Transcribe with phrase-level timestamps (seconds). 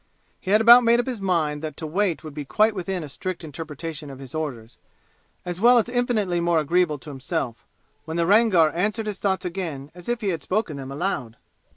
[0.39, 3.07] He had about made up his mind that to wait would be quite within a
[3.07, 4.79] strict interpretation of his orders,
[5.45, 7.67] as well as infinitely more agreeable to himself,
[8.05, 11.37] when the Rangar answered his thoughts again as if he had spoken them aloud.